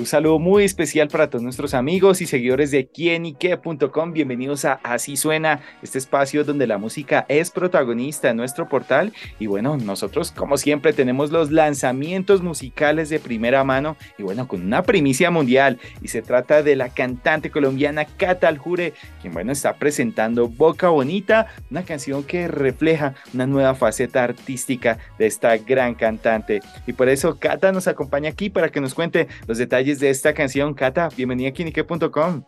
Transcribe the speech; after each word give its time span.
Un 0.00 0.06
saludo 0.06 0.38
muy 0.38 0.64
especial 0.64 1.08
para 1.08 1.28
todos 1.28 1.42
nuestros 1.42 1.74
amigos 1.74 2.22
y 2.22 2.26
seguidores 2.26 2.70
de 2.70 2.86
quienique.com. 2.86 4.14
Bienvenidos 4.14 4.64
a 4.64 4.80
Así 4.82 5.14
Suena, 5.18 5.60
este 5.82 5.98
espacio 5.98 6.42
donde 6.42 6.66
la 6.66 6.78
música 6.78 7.26
es 7.28 7.50
protagonista 7.50 8.30
en 8.30 8.38
nuestro 8.38 8.66
portal. 8.66 9.12
Y 9.38 9.46
bueno, 9.46 9.76
nosotros, 9.76 10.32
como 10.32 10.56
siempre, 10.56 10.94
tenemos 10.94 11.32
los 11.32 11.50
lanzamientos 11.50 12.40
musicales 12.40 13.10
de 13.10 13.20
primera 13.20 13.62
mano 13.62 13.98
y 14.16 14.22
bueno, 14.22 14.48
con 14.48 14.62
una 14.62 14.84
primicia 14.84 15.30
mundial. 15.30 15.78
Y 16.00 16.08
se 16.08 16.22
trata 16.22 16.62
de 16.62 16.76
la 16.76 16.88
cantante 16.88 17.50
colombiana 17.50 18.06
Cata 18.06 18.48
Aljure, 18.48 18.94
quien 19.20 19.34
bueno, 19.34 19.52
está 19.52 19.74
presentando 19.74 20.48
Boca 20.48 20.88
Bonita, 20.88 21.48
una 21.70 21.82
canción 21.82 22.24
que 22.24 22.48
refleja 22.48 23.16
una 23.34 23.46
nueva 23.46 23.74
faceta 23.74 24.24
artística 24.24 24.96
de 25.18 25.26
esta 25.26 25.58
gran 25.58 25.94
cantante. 25.94 26.60
Y 26.86 26.94
por 26.94 27.10
eso 27.10 27.38
Cata 27.38 27.70
nos 27.70 27.86
acompaña 27.86 28.30
aquí 28.30 28.48
para 28.48 28.70
que 28.70 28.80
nos 28.80 28.94
cuente 28.94 29.28
los 29.46 29.58
detalles 29.58 29.90
de 30.00 30.10
esta 30.10 30.34
canción. 30.34 30.74
Cata, 30.74 31.08
bienvenida 31.16 31.50
a 31.50 31.52
Kinique.com. 31.52 32.42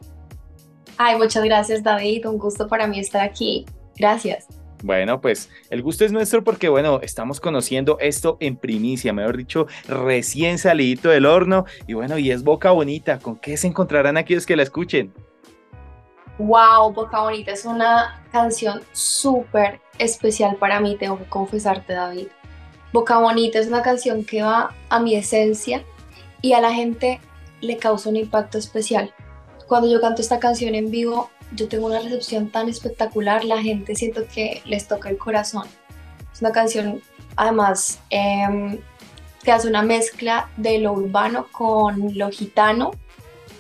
Ay, 0.98 1.16
muchas 1.16 1.44
gracias 1.44 1.82
David, 1.82 2.28
un 2.28 2.38
gusto 2.38 2.68
para 2.68 2.86
mí 2.86 2.98
estar 2.98 3.22
aquí. 3.22 3.66
Gracias. 3.96 4.46
Bueno, 4.82 5.20
pues 5.20 5.48
el 5.70 5.80
gusto 5.82 6.04
es 6.04 6.10
nuestro 6.10 6.42
porque, 6.42 6.68
bueno, 6.68 7.00
estamos 7.02 7.40
conociendo 7.40 7.98
esto 8.00 8.36
en 8.40 8.56
primicia, 8.56 9.12
mejor 9.12 9.36
dicho, 9.36 9.66
recién 9.86 10.58
salidito 10.58 11.08
del 11.10 11.26
horno. 11.26 11.66
Y 11.86 11.94
bueno, 11.94 12.18
y 12.18 12.32
es 12.32 12.42
Boca 12.42 12.72
Bonita. 12.72 13.20
¿Con 13.20 13.36
qué 13.36 13.56
se 13.56 13.68
encontrarán 13.68 14.16
aquellos 14.16 14.44
que 14.44 14.56
la 14.56 14.64
escuchen? 14.64 15.12
Wow, 16.38 16.92
Boca 16.92 17.20
Bonita 17.20 17.52
es 17.52 17.64
una 17.64 18.24
canción 18.32 18.80
súper 18.90 19.80
especial 19.98 20.56
para 20.56 20.80
mí, 20.80 20.96
tengo 20.98 21.18
que 21.18 21.26
confesarte, 21.26 21.92
David. 21.92 22.28
Boca 22.92 23.18
Bonita 23.18 23.60
es 23.60 23.68
una 23.68 23.82
canción 23.82 24.24
que 24.24 24.42
va 24.42 24.74
a 24.88 24.98
mi 24.98 25.14
esencia 25.14 25.84
y 26.40 26.54
a 26.54 26.60
la 26.60 26.72
gente 26.72 27.20
le 27.62 27.78
causa 27.78 28.10
un 28.10 28.16
impacto 28.16 28.58
especial. 28.58 29.14
Cuando 29.66 29.90
yo 29.90 30.00
canto 30.00 30.20
esta 30.20 30.38
canción 30.38 30.74
en 30.74 30.90
vivo, 30.90 31.30
yo 31.54 31.68
tengo 31.68 31.86
una 31.86 32.00
recepción 32.00 32.50
tan 32.50 32.68
espectacular, 32.68 33.44
la 33.44 33.62
gente 33.62 33.94
siento 33.94 34.26
que 34.26 34.62
les 34.66 34.86
toca 34.86 35.08
el 35.08 35.16
corazón. 35.16 35.66
Es 36.32 36.40
una 36.40 36.52
canción, 36.52 37.00
además, 37.36 38.00
em, 38.10 38.78
que 39.42 39.52
hace 39.52 39.68
una 39.68 39.82
mezcla 39.82 40.50
de 40.56 40.78
lo 40.78 40.92
urbano 40.92 41.46
con 41.50 42.16
lo 42.16 42.30
gitano, 42.30 42.92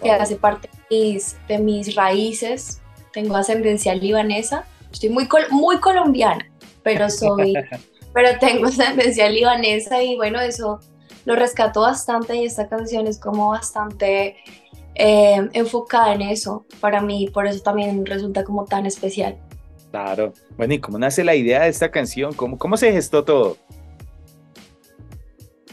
que 0.02 0.10
hace 0.10 0.36
parte 0.36 0.68
de 0.90 1.58
mis, 1.58 1.94
raíces. 1.94 2.80
Tengo 3.12 3.36
ascendencia 3.36 3.94
libanesa, 3.94 4.66
estoy 4.90 5.08
muy, 5.08 5.28
muy 5.50 5.78
colombiana, 5.78 6.50
pero 6.82 7.08
soy, 7.08 7.54
pero 8.14 8.38
tengo 8.38 8.66
ascendencia 8.66 9.28
libanesa 9.28 10.02
y 10.02 10.16
bueno, 10.16 10.40
eso 10.40 10.80
lo 11.24 11.36
rescató 11.36 11.82
bastante 11.82 12.36
y 12.36 12.44
esta 12.44 12.68
canción 12.68 13.06
es 13.06 13.18
como 13.18 13.50
bastante 13.50 14.36
eh, 14.94 15.48
enfocada 15.52 16.14
en 16.14 16.22
eso 16.22 16.66
para 16.80 17.00
mí, 17.00 17.28
por 17.32 17.46
eso 17.46 17.62
también 17.62 18.04
resulta 18.04 18.44
como 18.44 18.64
tan 18.64 18.86
especial. 18.86 19.38
Claro. 19.90 20.32
Bueno, 20.56 20.74
¿y 20.74 20.80
cómo 20.80 20.98
nace 20.98 21.22
la 21.22 21.34
idea 21.34 21.62
de 21.62 21.68
esta 21.68 21.90
canción? 21.90 22.32
¿Cómo, 22.32 22.58
cómo 22.58 22.76
se 22.76 22.92
gestó 22.92 23.24
todo? 23.24 23.58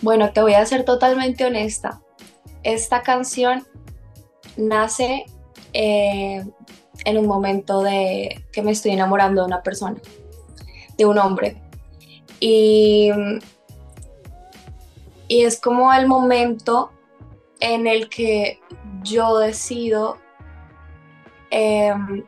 Bueno, 0.01 0.31
te 0.31 0.41
voy 0.41 0.53
a 0.53 0.65
ser 0.65 0.83
totalmente 0.85 1.45
honesta. 1.45 2.01
Esta 2.63 3.01
canción 3.01 3.65
nace 4.57 5.25
eh, 5.73 6.43
en 7.05 7.17
un 7.17 7.27
momento 7.27 7.81
de 7.81 8.43
que 8.51 8.61
me 8.61 8.71
estoy 8.71 8.91
enamorando 8.91 9.41
de 9.41 9.47
una 9.47 9.63
persona, 9.63 9.97
de 10.97 11.05
un 11.05 11.17
hombre. 11.17 11.61
Y 12.39 13.09
y 15.29 15.43
es 15.43 15.61
como 15.61 15.93
el 15.93 16.07
momento 16.07 16.91
en 17.61 17.87
el 17.87 18.09
que 18.09 18.59
yo 19.03 19.37
decido, 19.37 20.17
em, 21.51 22.25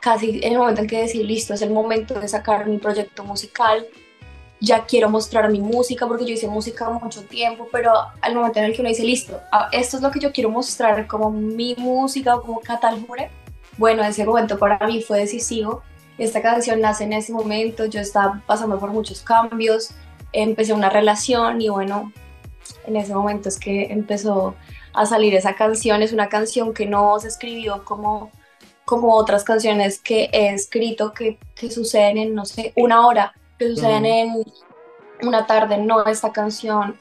casi 0.00 0.40
en 0.42 0.52
el 0.52 0.58
momento 0.58 0.82
en 0.82 0.86
que 0.86 1.00
decir, 1.00 1.24
listo, 1.24 1.54
es 1.54 1.62
el 1.62 1.70
momento 1.70 2.20
de 2.20 2.28
sacar 2.28 2.66
mi 2.66 2.78
proyecto 2.78 3.24
musical, 3.24 3.86
ya 4.60 4.84
quiero 4.84 5.08
mostrar 5.08 5.50
mi 5.50 5.60
música, 5.60 6.06
porque 6.06 6.26
yo 6.26 6.34
hice 6.34 6.46
música 6.46 6.88
mucho 6.90 7.24
tiempo, 7.24 7.68
pero 7.72 7.92
al 8.20 8.34
momento 8.34 8.58
en 8.58 8.66
el 8.66 8.74
que 8.74 8.80
uno 8.80 8.90
dice, 8.90 9.04
listo, 9.04 9.40
ah, 9.50 9.68
esto 9.72 9.96
es 9.96 10.02
lo 10.02 10.10
que 10.10 10.20
yo 10.20 10.30
quiero 10.32 10.50
mostrar 10.50 11.06
como 11.06 11.30
mi 11.30 11.74
música, 11.76 12.38
como 12.40 12.60
Cataljure, 12.60 13.30
bueno, 13.78 14.04
ese 14.04 14.24
momento 14.26 14.58
para 14.58 14.86
mí 14.86 15.02
fue 15.02 15.20
decisivo. 15.20 15.82
Esta 16.18 16.40
canción 16.40 16.80
nace 16.80 17.04
en 17.04 17.12
ese 17.12 17.32
momento, 17.32 17.86
yo 17.86 18.00
estaba 18.00 18.42
pasando 18.46 18.78
por 18.78 18.90
muchos 18.90 19.20
cambios, 19.22 19.90
empecé 20.32 20.72
una 20.72 20.88
relación 20.88 21.60
y 21.60 21.68
bueno, 21.68 22.12
en 22.86 22.96
ese 22.96 23.14
momento 23.14 23.48
es 23.48 23.58
que 23.58 23.84
empezó 23.84 24.54
a 24.92 25.06
salir 25.06 25.34
esa 25.34 25.54
canción. 25.54 26.02
Es 26.02 26.12
una 26.12 26.28
canción 26.28 26.72
que 26.74 26.86
no 26.86 27.18
se 27.18 27.28
escribió 27.28 27.84
como, 27.84 28.30
como 28.84 29.14
otras 29.14 29.44
canciones 29.44 30.00
que 30.00 30.30
he 30.32 30.52
escrito 30.52 31.12
que, 31.12 31.38
que 31.54 31.70
suceden 31.70 32.18
en, 32.18 32.34
no 32.34 32.44
sé, 32.44 32.72
una 32.76 33.06
hora, 33.06 33.34
que 33.58 33.68
suceden 33.68 34.06
en 34.06 34.44
una 35.22 35.46
tarde. 35.46 35.78
No, 35.78 36.04
esta 36.06 36.32
canción 36.32 36.96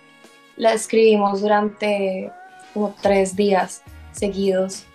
la 0.58 0.74
escribimos 0.74 1.42
durante 1.42 2.32
como 2.74 2.94
tres 3.02 3.36
días 3.36 3.82
seguidos. 4.12 4.86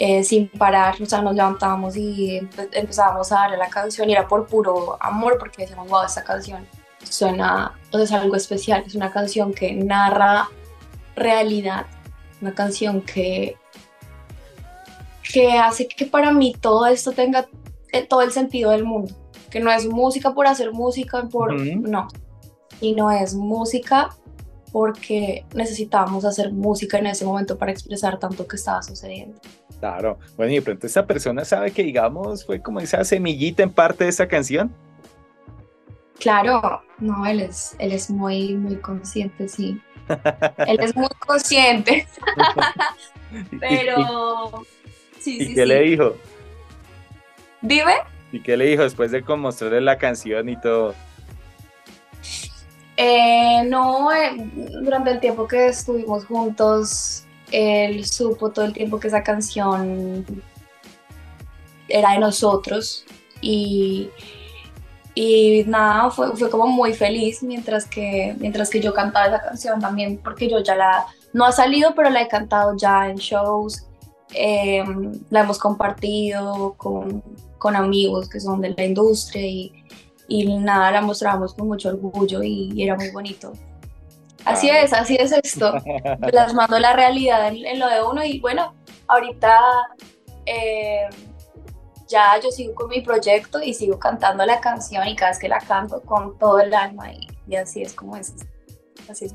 Eh, 0.00 0.22
sin 0.22 0.46
parar, 0.48 0.94
o 1.02 1.06
sea, 1.06 1.20
nos 1.22 1.34
levantábamos 1.34 1.96
y 1.96 2.38
empezábamos 2.70 3.32
a 3.32 3.34
darle 3.34 3.56
la 3.56 3.68
canción 3.68 4.08
y 4.08 4.12
era 4.12 4.28
por 4.28 4.46
puro 4.46 4.96
amor 5.00 5.38
porque 5.40 5.62
decíamos, 5.62 5.88
wow, 5.88 6.04
esta 6.04 6.22
canción 6.22 6.64
suena, 7.08 7.78
o 7.90 7.96
sea, 7.96 8.04
es 8.04 8.12
algo 8.12 8.36
especial, 8.36 8.84
es 8.86 8.94
una 8.94 9.10
canción 9.10 9.52
que 9.52 9.72
narra 9.72 10.48
realidad, 11.16 11.86
una 12.40 12.54
canción 12.54 13.00
que, 13.02 13.56
que 15.22 15.52
hace 15.52 15.88
que 15.88 16.06
para 16.06 16.32
mí 16.32 16.54
todo 16.60 16.86
esto 16.86 17.12
tenga 17.12 17.46
eh, 17.92 18.06
todo 18.06 18.22
el 18.22 18.32
sentido 18.32 18.70
del 18.70 18.84
mundo, 18.84 19.14
que 19.50 19.60
no 19.60 19.70
es 19.70 19.86
música 19.86 20.34
por 20.34 20.46
hacer 20.46 20.72
música, 20.72 21.28
por, 21.28 21.54
no, 21.54 22.08
y 22.80 22.94
no 22.94 23.10
es 23.10 23.34
música 23.34 24.10
porque 24.72 25.44
necesitábamos 25.54 26.24
hacer 26.24 26.52
música 26.52 26.98
en 26.98 27.06
ese 27.06 27.24
momento 27.24 27.56
para 27.56 27.72
expresar 27.72 28.18
tanto 28.18 28.46
que 28.46 28.56
estaba 28.56 28.82
sucediendo. 28.82 29.38
Claro, 29.80 30.18
bueno, 30.36 30.52
y 30.52 30.56
de 30.56 30.62
pronto 30.62 30.86
esa 30.86 31.06
persona 31.06 31.44
sabe 31.44 31.70
que, 31.70 31.82
digamos, 31.82 32.44
fue 32.44 32.60
como 32.60 32.80
esa 32.80 33.04
semillita 33.04 33.62
en 33.62 33.70
parte 33.70 34.04
de 34.04 34.10
esa 34.10 34.26
canción. 34.26 34.74
Claro, 36.18 36.82
no, 36.98 37.26
él 37.26 37.40
es, 37.40 37.76
él 37.78 37.92
es 37.92 38.10
muy, 38.10 38.54
muy 38.54 38.76
consciente, 38.76 39.48
sí. 39.48 39.80
él 40.66 40.80
es 40.80 40.96
muy 40.96 41.08
consciente. 41.20 42.06
Pero, 43.60 44.64
sí, 45.20 45.38
¿Y 45.40 45.54
qué 45.54 45.66
le 45.66 45.82
dijo? 45.82 46.16
Dime. 47.60 47.94
¿Y 48.32 48.40
qué 48.40 48.56
le 48.56 48.66
dijo 48.66 48.82
después 48.82 49.10
de 49.10 49.22
mostrarle 49.22 49.80
la 49.80 49.98
canción 49.98 50.48
y 50.48 50.60
todo? 50.60 50.94
Eh, 52.96 53.62
no, 53.66 54.12
eh, 54.12 54.32
durante 54.82 55.12
el 55.12 55.20
tiempo 55.20 55.46
que 55.46 55.68
estuvimos 55.68 56.24
juntos, 56.24 57.24
él 57.52 58.04
supo 58.04 58.50
todo 58.50 58.64
el 58.64 58.72
tiempo 58.72 58.98
que 58.98 59.06
esa 59.06 59.22
canción 59.22 60.24
era 61.88 62.12
de 62.12 62.18
nosotros 62.18 63.04
y 63.40 64.10
y 65.20 65.64
nada, 65.66 66.12
fue, 66.12 66.36
fue 66.36 66.48
como 66.48 66.68
muy 66.68 66.94
feliz 66.94 67.42
mientras 67.42 67.86
que, 67.86 68.36
mientras 68.38 68.70
que 68.70 68.78
yo 68.78 68.94
cantaba 68.94 69.26
esa 69.26 69.42
canción 69.42 69.80
también, 69.80 70.18
porque 70.22 70.48
yo 70.48 70.60
ya 70.60 70.76
la, 70.76 71.06
no 71.32 71.44
ha 71.44 71.50
salido, 71.50 71.92
pero 71.96 72.08
la 72.08 72.22
he 72.22 72.28
cantado 72.28 72.76
ya 72.76 73.08
en 73.08 73.16
shows, 73.16 73.84
em, 74.32 75.20
la 75.30 75.40
hemos 75.40 75.58
compartido 75.58 76.74
con, 76.76 77.20
con, 77.58 77.74
amigos 77.74 78.28
que 78.28 78.38
son 78.38 78.60
de 78.60 78.72
la 78.76 78.84
industria 78.84 79.44
y, 79.44 79.72
y 80.28 80.56
nada, 80.56 80.92
la 80.92 81.00
mostramos 81.00 81.52
con 81.52 81.66
mucho 81.66 81.88
orgullo 81.88 82.40
y, 82.44 82.80
era 82.80 82.94
muy 82.94 83.10
bonito. 83.10 83.54
Así 84.44 84.70
es, 84.70 84.92
así 84.92 85.16
es 85.18 85.32
esto, 85.32 85.74
plasmando 86.30 86.78
la 86.78 86.92
realidad 86.92 87.48
en, 87.48 87.66
en, 87.66 87.80
lo 87.80 87.88
de 87.88 88.04
uno 88.04 88.24
y 88.24 88.38
bueno, 88.38 88.72
ahorita... 89.08 89.58
Eh, 90.46 91.08
ya 92.08 92.40
yo 92.42 92.50
sigo 92.50 92.74
con 92.74 92.88
mi 92.88 93.00
proyecto 93.00 93.62
y 93.62 93.74
sigo 93.74 93.98
cantando 93.98 94.44
la 94.44 94.60
canción 94.60 95.06
y 95.06 95.14
cada 95.14 95.32
vez 95.32 95.38
que 95.38 95.48
la 95.48 95.60
canto 95.60 96.00
con 96.02 96.38
todo 96.38 96.60
el 96.60 96.74
alma 96.74 97.12
y, 97.12 97.56
así 97.56 97.82
es 97.82 97.94
como 97.94 98.16
es. 98.16 98.34
Así 99.08 99.24
es 99.24 99.32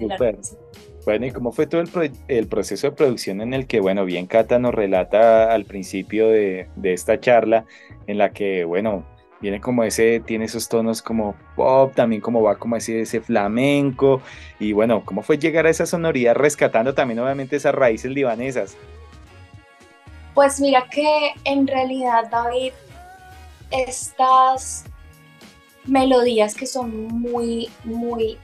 Bueno, 1.06 1.25
¿y 1.25 1.31
cómo 1.31 1.52
fue 1.52 1.66
todo 1.66 1.81
el, 1.81 2.12
el, 2.28 2.48
proceso 2.48 2.88
de 2.88 2.96
producción 2.96 3.42
en 3.42 3.54
el 3.54 3.66
que, 3.66 3.80
bueno, 3.80 4.06
bien 4.06 4.28
Cata 4.28 4.60
nos 4.60 4.74
relata 4.75 5.52
al 5.52 5.66
principio 5.66 6.30
de, 6.30 6.68
de 6.75 6.94
esta 6.94 7.20
charla, 7.20 7.66
en 8.06 8.20
la 8.20 8.34
que, 8.34 8.66
bueno, 8.66 9.04
viene 9.42 9.60
como 9.60 9.84
ese, 9.84 10.20
tiene 10.20 10.46
esos 10.46 10.70
tonos 10.70 11.02
como 11.02 11.36
pop, 11.56 11.94
también 11.96 12.22
como 12.22 12.44
va 12.44 12.58
como 12.58 12.75
ese, 12.75 13.02
ese 13.02 13.20
flamenco, 13.20 14.22
y 14.60 14.74
bueno, 14.74 15.04
¿cómo 15.04 15.24
fue 15.24 15.40
llegar 15.40 15.66
a 15.66 15.70
esa 15.70 15.88
sonoridad 15.88 16.36
rescatando 16.36 16.94
también 16.94 17.20
obviamente 17.20 17.56
esas 17.56 17.74
raíces 17.74 18.12
libanesas? 18.12 18.78
Pues 20.34 20.60
mira 20.60 20.88
que 20.90 21.34
en 21.44 21.68
realidad, 21.68 22.30
David, 22.30 22.74
estas 23.70 24.86
melodías 25.86 26.56
que 26.56 26.66
son 26.66 27.08
muy, 27.08 27.70
muy 27.84 28.40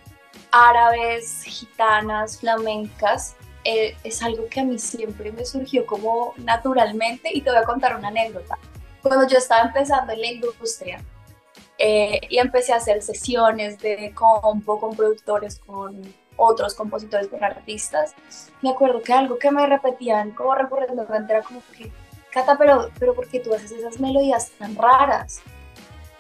árabes, 0.52 1.44
gitanas, 1.44 2.40
flamencas, 2.40 3.36
eh, 3.64 3.96
es 4.04 4.22
algo 4.22 4.48
que 4.50 4.62
a 4.62 4.64
mí 4.64 4.80
siempre 4.80 5.32
me 5.32 5.46
surgió 5.46 5.86
como 5.86 6.34
naturalmente 6.38 7.30
y 7.34 7.42
te 7.42 7.50
voy 7.50 7.60
a 7.60 7.64
contar 7.64 7.96
una 7.96 8.08
anécdota. 8.10 8.58
Cuando 9.02 9.28
yo 9.28 9.38
estaba 9.38 9.68
empezando 9.68 10.14
en 10.14 10.22
la 10.22 10.28
industria 10.28 11.04
eh, 11.78 12.22
y 12.30 12.38
empecé 12.38 12.74
a 12.74 12.78
hacer 12.78 13.02
sesiones 13.02 13.80
de 13.80 14.14
compo 14.14 14.80
con 14.80 14.96
productores, 14.96 15.60
con 15.60 16.02
otros 16.40 16.74
compositores, 16.74 17.28
con 17.28 17.44
artistas, 17.44 18.16
me 18.62 18.70
acuerdo 18.70 19.02
que 19.02 19.14
algo 19.14 19.38
que 19.38 19.52
me 19.52 19.66
repetían 19.68 20.32
como 20.32 20.56
recurrentemente 20.56 21.34
era 21.34 21.44
como 21.44 21.62
que, 21.78 21.92
Cata, 22.32 22.58
pero, 22.58 22.90
pero 23.00 23.16
¿por 23.16 23.28
qué 23.28 23.40
tú 23.40 23.54
haces 23.54 23.72
esas 23.72 24.00
melodías 24.00 24.52
tan 24.52 24.76
raras? 24.76 25.42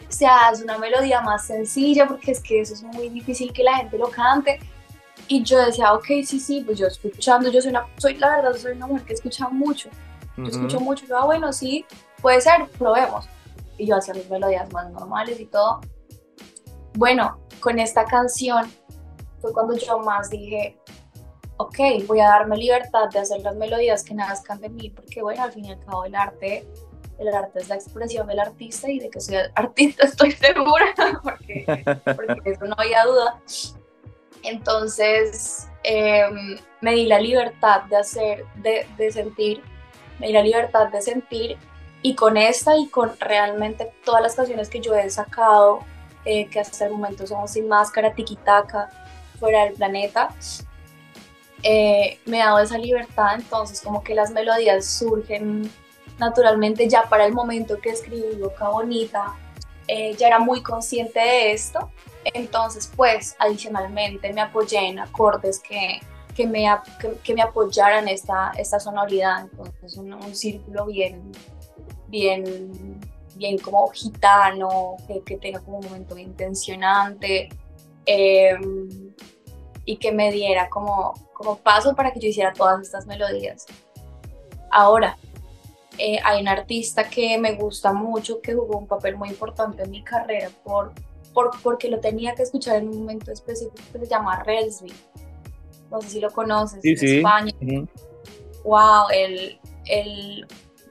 O 0.07 0.11
sea, 0.11 0.49
es 0.51 0.61
una 0.61 0.77
melodía 0.77 1.21
más 1.21 1.45
sencilla 1.45 2.07
porque 2.07 2.31
es 2.31 2.39
que 2.39 2.61
eso 2.61 2.73
es 2.73 2.81
muy 2.81 3.09
difícil 3.09 3.53
que 3.53 3.63
la 3.63 3.77
gente 3.77 3.97
lo 3.97 4.09
cante. 4.09 4.59
Y 5.27 5.43
yo 5.43 5.63
decía, 5.63 5.93
ok, 5.93 6.05
sí, 6.25 6.39
sí, 6.39 6.63
pues 6.65 6.79
yo 6.79 6.87
escuchando, 6.87 7.51
yo 7.51 7.61
soy 7.61 7.69
una, 7.69 7.85
soy, 7.97 8.15
la 8.15 8.37
verdad, 8.37 8.53
soy 8.55 8.71
una 8.71 8.87
mujer 8.87 9.05
que 9.05 9.13
escucha 9.13 9.47
mucho. 9.49 9.89
Yo 10.37 10.45
escucho 10.45 10.79
mucho, 10.79 11.05
yo, 11.05 11.17
ah, 11.17 11.25
bueno, 11.25 11.53
sí, 11.53 11.85
puede 12.21 12.41
ser, 12.41 12.67
probemos. 12.77 13.27
Y 13.77 13.85
yo 13.85 13.97
hacía 13.97 14.13
mis 14.13 14.29
melodías 14.29 14.71
más 14.71 14.89
normales 14.89 15.39
y 15.39 15.45
todo. 15.45 15.81
Bueno, 16.95 17.39
con 17.59 17.77
esta 17.77 18.05
canción 18.05 18.71
fue 19.41 19.53
cuando 19.53 19.75
yo 19.75 19.99
más 19.99 20.29
dije, 20.29 20.77
ok, 21.57 21.77
voy 22.07 22.19
a 22.19 22.29
darme 22.29 22.57
libertad 22.57 23.09
de 23.11 23.19
hacer 23.19 23.41
las 23.41 23.55
melodías 23.55 24.03
que 24.03 24.13
nazcan 24.13 24.61
de 24.61 24.69
mí, 24.69 24.89
porque 24.89 25.21
bueno, 25.21 25.43
al 25.43 25.51
fin 25.51 25.65
y 25.65 25.71
al 25.71 25.79
cabo 25.79 26.05
el 26.05 26.15
arte 26.15 26.67
el 27.19 27.27
arte 27.33 27.59
es 27.59 27.69
la 27.69 27.75
expresión 27.75 28.27
del 28.27 28.39
artista 28.39 28.89
y 28.89 28.99
de 28.99 29.09
que 29.09 29.19
soy 29.19 29.35
artista 29.55 30.05
estoy 30.07 30.31
segura, 30.31 30.85
porque, 31.23 31.65
porque 32.03 32.49
eso 32.51 32.65
no 32.65 32.75
había 32.77 33.03
duda. 33.03 33.39
Entonces 34.43 35.67
em, 35.83 36.57
me 36.81 36.93
di 36.93 37.05
la 37.05 37.19
libertad 37.19 37.83
de 37.83 37.97
hacer, 37.97 38.45
de, 38.55 39.11
sentir, 39.11 39.61
me 40.19 40.27
di 40.27 40.33
la 40.33 40.43
libertad 40.43 40.87
de 40.87 41.01
sentir 41.01 41.57
y 42.01 42.15
con 42.15 42.37
esta 42.37 42.77
y 42.77 42.87
con 42.87 43.11
realmente 43.19 43.91
todas 44.05 44.21
las 44.21 44.35
canciones 44.35 44.69
que 44.69 44.79
yo 44.79 44.95
he 44.95 45.09
sacado, 45.09 45.79
eh, 46.23 46.47
que 46.47 46.61
hasta 46.61 46.85
el 46.85 46.91
momento 46.93 47.27
son 47.27 47.49
Sin 47.49 47.67
Máscara, 47.67 48.13
Tiquitaca, 48.13 48.89
Fuera 49.39 49.65
del 49.65 49.73
Planeta, 49.73 50.29
eh, 51.63 52.19
me 52.25 52.37
he 52.37 52.43
dado 52.43 52.59
esa 52.59 52.77
libertad, 52.77 53.35
entonces 53.35 53.81
como 53.81 54.03
que 54.03 54.15
las 54.15 54.31
melodías 54.31 54.85
surgen 54.85 55.69
naturalmente 56.17 56.87
ya 56.87 57.03
para 57.03 57.25
el 57.25 57.33
momento 57.33 57.79
que 57.79 57.89
escribí 57.89 58.35
Boca 58.39 58.69
Bonita, 58.69 59.35
eh, 59.87 60.15
ya 60.17 60.27
era 60.27 60.39
muy 60.39 60.61
consciente 60.61 61.19
de 61.19 61.51
esto, 61.51 61.91
entonces 62.25 62.91
pues 62.95 63.35
adicionalmente 63.39 64.31
me 64.31 64.41
apoyé 64.41 64.79
en 64.87 64.99
acordes 64.99 65.59
que, 65.59 65.99
que, 66.35 66.45
me, 66.45 66.67
que, 67.23 67.33
me 67.33 67.41
apoyaran 67.41 68.07
esta, 68.07 68.51
esta 68.57 68.79
sonoridad, 68.79 69.41
entonces 69.41 69.97
un, 69.97 70.13
un 70.13 70.35
círculo 70.35 70.85
bien, 70.85 71.31
bien, 72.07 72.99
bien 73.35 73.57
como 73.57 73.87
gitano, 73.89 74.95
que, 75.07 75.21
que 75.21 75.37
tenga 75.37 75.59
como 75.61 75.79
un 75.79 75.85
momento 75.85 76.15
bien 76.15 76.33
tensionante. 76.35 77.49
Em, 78.05 79.13
y 79.85 79.97
que 79.97 80.11
me 80.11 80.31
diera 80.31 80.69
como, 80.69 81.13
como 81.33 81.57
paso 81.57 81.95
para 81.95 82.11
que 82.11 82.19
yo 82.19 82.29
hiciera 82.29 82.53
todas 82.53 82.81
estas 82.81 83.07
melodías. 83.07 83.65
Ahora, 84.69 85.17
eh, 85.97 86.19
hay 86.23 86.41
un 86.41 86.47
artista 86.47 87.09
que 87.09 87.37
me 87.37 87.55
gusta 87.55 87.91
mucho, 87.91 88.39
que 88.39 88.53
jugó 88.53 88.77
un 88.77 88.87
papel 88.87 89.17
muy 89.17 89.29
importante 89.29 89.83
en 89.83 89.91
mi 89.91 90.03
carrera 90.03 90.49
por, 90.63 90.93
por, 91.33 91.51
porque 91.61 91.89
lo 91.89 91.99
tenía 91.99 92.35
que 92.35 92.43
escuchar 92.43 92.77
en 92.77 92.89
un 92.89 92.99
momento 92.99 93.31
específico, 93.31 93.75
que 93.91 93.99
se 93.99 94.07
llama 94.07 94.43
Relsby. 94.43 94.93
No 95.91 96.01
sé 96.01 96.09
si 96.09 96.19
lo 96.19 96.31
conoces, 96.31 96.81
sí, 96.81 96.95
sí. 96.95 97.17
España. 97.17 97.51
Wow, 98.63 99.09
él, 99.11 99.59
él, 99.87 100.47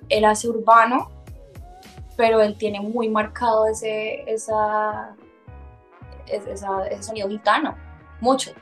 él, 0.09 0.25
hace 0.25 0.49
urbano, 0.49 1.11
pero 2.17 2.41
él 2.43 2.59
tiene 2.59 2.81
muy 2.81 3.09
marcado 3.09 3.67
ese, 3.67 4.25
esa, 4.31 5.17
esa, 6.31 6.87
ese 6.87 7.03
sonido 7.03 7.29
gitano, 7.29 7.77
mucho. 8.21 8.53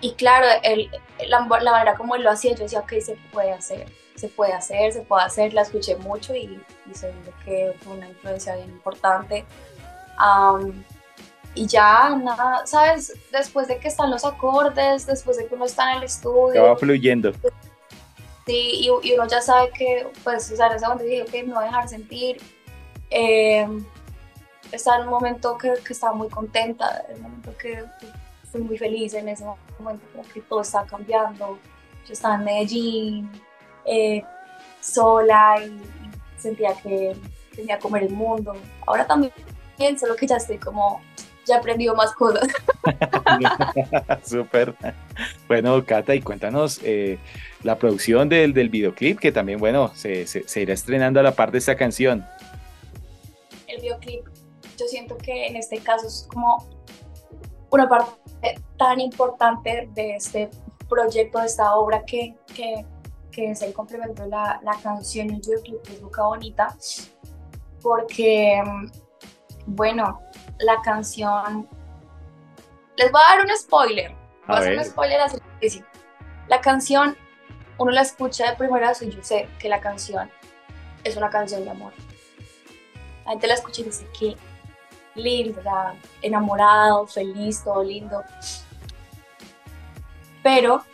Y 0.00 0.12
claro, 0.12 0.46
él, 0.62 0.90
la, 1.26 1.46
la 1.60 1.72
manera 1.72 1.96
como 1.96 2.16
él 2.16 2.22
lo 2.22 2.30
hacía, 2.30 2.54
yo 2.54 2.64
decía, 2.64 2.80
ok, 2.80 2.92
se 3.00 3.16
puede 3.32 3.52
hacer 3.52 3.86
se 4.16 4.28
puede 4.28 4.52
hacer, 4.52 4.92
se 4.92 5.02
puede 5.02 5.24
hacer, 5.24 5.54
la 5.54 5.62
escuché 5.62 5.96
mucho 5.96 6.34
y, 6.34 6.60
y 6.90 6.94
seguro 6.94 7.32
que 7.44 7.74
fue 7.80 7.94
una 7.94 8.08
influencia 8.08 8.56
bien 8.56 8.70
importante. 8.70 9.44
y 11.54 11.66
ya, 11.66 12.10
nada, 12.16 12.66
¿sabes? 12.66 13.14
Después 13.30 13.68
de 13.68 13.78
que 13.78 13.88
están 13.88 14.10
los 14.10 14.24
acordes, 14.24 15.06
después 15.06 15.36
de 15.36 15.46
que 15.46 15.54
uno 15.54 15.66
está 15.66 15.92
en 15.92 15.98
el 15.98 16.04
estudio. 16.04 16.64
va 16.64 16.76
fluyendo. 16.76 17.32
Sí, 18.46 18.88
y, 19.02 19.12
uno 19.12 19.26
ya 19.26 19.40
sabe 19.40 19.70
que, 19.70 20.06
pues, 20.22 20.50
o 20.52 20.56
sea, 20.56 20.68
en 20.68 20.76
ese 20.76 20.86
momento 20.86 21.04
dije, 21.04 21.22
ok, 21.22 21.46
me 21.46 21.54
voy 21.54 21.64
a 21.64 21.66
dejar 21.66 21.88
sentir. 21.88 22.36
Eh, 23.10 23.66
estaba 24.72 24.98
en 24.98 25.04
un 25.04 25.10
momento 25.10 25.56
que, 25.58 25.74
que, 25.84 25.92
estaba 25.92 26.14
muy 26.14 26.28
contenta, 26.28 27.04
en 27.08 27.16
un 27.16 27.22
momento 27.22 27.56
que, 27.56 27.84
fui 28.50 28.60
muy 28.60 28.78
feliz, 28.78 29.14
en 29.14 29.28
ese 29.28 29.44
momento 29.78 30.04
como 30.12 30.24
que 30.28 30.40
todo 30.42 30.60
estaba 30.60 30.86
cambiando. 30.86 31.58
Yo 32.06 32.12
estaba 32.12 32.36
en 32.36 32.44
Medellín, 32.44 33.30
eh, 33.84 34.22
sola 34.80 35.56
y, 35.64 35.80
sentía 36.38 36.74
que 36.82 37.16
tenía 37.54 37.76
que 37.76 37.82
comer 37.82 38.04
el 38.04 38.10
mundo. 38.10 38.54
Ahora 38.86 39.06
también, 39.06 39.32
solo 39.98 40.14
que 40.14 40.26
ya 40.26 40.36
estoy 40.36 40.58
como, 40.58 41.00
ya 41.44 41.56
he 41.56 41.58
aprendido 41.58 41.94
más 41.94 42.12
cosas. 42.12 42.46
Súper. 44.24 44.74
Bueno, 45.48 45.84
Cata, 45.84 46.14
y 46.14 46.20
cuéntanos 46.20 46.80
eh, 46.84 47.18
la 47.62 47.76
producción 47.76 48.28
del, 48.28 48.52
del, 48.52 48.68
videoclip, 48.68 49.18
que 49.18 49.32
también, 49.32 49.58
bueno, 49.58 49.90
se, 49.94 50.26
se, 50.26 50.60
irá 50.60 50.74
estrenando 50.74 51.18
a 51.20 51.22
la 51.22 51.32
par 51.32 51.50
de 51.50 51.58
esta 51.58 51.76
canción. 51.76 52.24
El 53.66 53.80
videoclip, 53.80 54.26
yo 54.76 54.86
siento 54.86 55.16
que 55.16 55.46
en 55.46 55.56
este 55.56 55.78
caso 55.78 56.06
es 56.06 56.28
como 56.32 56.68
una 57.70 57.88
parte 57.88 58.12
tan 58.78 59.00
importante 59.00 59.88
de 59.92 60.16
este 60.16 60.50
proyecto, 60.88 61.40
de 61.40 61.46
esta 61.46 61.74
obra 61.74 62.04
que, 62.04 62.36
que 62.54 62.84
que 63.36 63.50
es 63.50 63.60
el 63.60 63.74
complemento 63.74 64.22
de 64.22 64.30
la, 64.30 64.58
la 64.62 64.74
canción 64.82 65.28
y 65.28 65.34
videoclip 65.34 65.86
de 65.86 65.98
Boca 65.98 66.22
Bonita, 66.22 66.74
porque, 67.82 68.62
bueno, 69.66 70.22
la 70.58 70.80
canción... 70.80 71.68
Les 72.96 73.12
voy 73.12 73.20
a 73.22 73.36
dar 73.36 73.44
un 73.44 73.54
spoiler. 73.54 74.10
Voy 74.46 74.56
a, 74.56 74.58
hacer 74.58 74.78
un 74.78 74.84
spoiler 74.86 75.20
así. 75.20 75.84
La 76.48 76.62
canción, 76.62 77.14
uno 77.76 77.90
la 77.90 78.00
escucha 78.00 78.50
de 78.50 78.56
primera 78.56 78.88
vez 78.88 79.02
y 79.02 79.10
yo 79.10 79.22
sé 79.22 79.50
que 79.58 79.68
la 79.68 79.80
canción 79.80 80.30
es 81.04 81.14
una 81.18 81.28
canción 81.28 81.62
de 81.62 81.70
amor. 81.70 81.92
La 83.26 83.32
gente 83.32 83.48
la 83.48 83.54
escucha 83.54 83.82
y 83.82 83.84
dice 83.84 84.06
que 84.18 84.34
lindo, 85.16 85.60
enamorado, 86.22 87.06
feliz, 87.06 87.62
todo 87.64 87.82
lindo. 87.82 88.22
Pero 90.42 90.84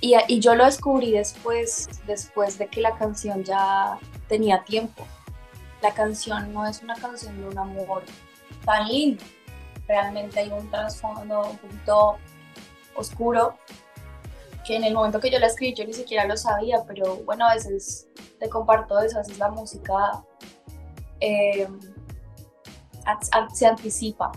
y, 0.00 0.40
yo 0.40 0.54
lo 0.54 0.66
descubrí 0.66 1.12
después, 1.12 1.88
después 2.06 2.58
de 2.58 2.66
que 2.68 2.82
la 2.82 2.94
canción 2.98 3.42
ya 3.42 3.98
tenía 4.28 4.62
tiempo. 4.62 5.06
La 5.80 5.94
canción 5.94 6.52
no 6.52 6.66
es 6.66 6.82
una 6.82 6.94
canción 6.94 7.40
de 7.40 7.48
un 7.48 7.58
amor 7.58 8.02
tan 8.66 8.86
lindo. 8.86 9.24
Realmente 9.88 10.40
hay 10.40 10.50
un 10.50 10.70
trasfondo 10.70 11.48
un 11.48 11.56
poquito 11.56 12.16
oscuro 12.94 13.56
que 14.66 14.76
en 14.76 14.84
el 14.84 14.92
momento 14.92 15.20
que 15.20 15.30
yo 15.30 15.38
la 15.38 15.46
escribí 15.46 15.74
yo 15.74 15.86
ni 15.86 15.94
siquiera 15.94 16.26
lo 16.26 16.36
sabía, 16.36 16.84
pero 16.86 17.16
bueno, 17.24 17.46
a 17.46 17.54
veces 17.54 18.06
te 18.38 18.50
comparto 18.50 18.98
eso, 19.00 19.16
a 19.16 19.20
veces 19.22 19.38
la 19.38 19.50
música 19.50 20.22
eh, 21.20 21.66
se 23.52 23.66
anticipa 23.66 24.32